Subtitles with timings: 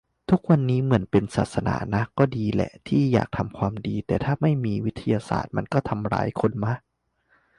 [0.29, 6.73] ทุกวันนี้เหมือนเป็นศาสนานะ ก็ดีแหละที่อยากทำความดี แต่ถ้าไม่มีวิทยาศาสตร์มันก็ทำร้ายคนมะ